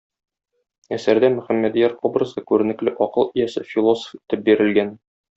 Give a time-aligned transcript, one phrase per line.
[0.95, 4.91] Әсәрдә Мөхәммәдъяр образы күренекле акыл иясе, философ итеп бирелгән.